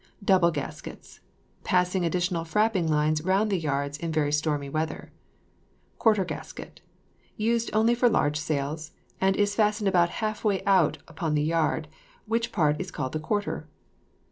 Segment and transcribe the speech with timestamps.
[0.25, 1.19] Double gaskets.
[1.63, 5.11] Passing additional frapping lines round the yards in very stormy weather.
[5.99, 6.81] Quarter gasket.
[7.37, 11.87] Used only for large sails, and is fastened about half way out upon the yard,
[12.25, 13.67] which part is called the quarter.